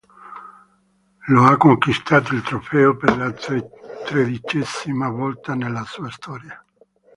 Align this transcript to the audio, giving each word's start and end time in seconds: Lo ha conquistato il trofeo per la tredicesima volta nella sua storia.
Lo 1.27 1.43
ha 1.45 1.57
conquistato 1.57 2.33
il 2.33 2.41
trofeo 2.41 2.97
per 2.97 3.15
la 3.15 3.31
tredicesima 3.31 5.09
volta 5.11 5.53
nella 5.53 5.83
sua 5.85 6.09
storia. 6.09 6.65